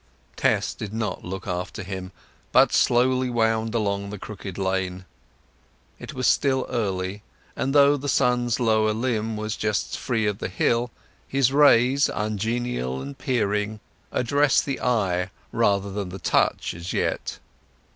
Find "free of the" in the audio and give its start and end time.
9.99-10.49